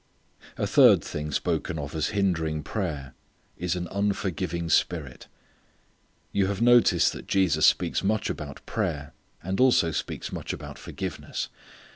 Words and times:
A 0.57 0.65
third 0.65 1.03
thing 1.03 1.31
spoken 1.31 1.77
of 1.77 1.93
as 1.93 2.07
hindering 2.07 2.63
prayer 2.63 3.13
is 3.55 3.75
an 3.75 3.87
unforgiving 3.91 4.67
spirit. 4.67 5.27
You 6.31 6.47
have 6.47 6.59
noticed 6.59 7.13
that 7.13 7.27
Jesus 7.27 7.67
speaks 7.67 8.03
much 8.03 8.27
about 8.27 8.65
prayer 8.65 9.13
and 9.43 9.59
also 9.59 9.91
speaks 9.91 10.31
much 10.31 10.53
about 10.53 10.79
forgiveness. 10.79 11.49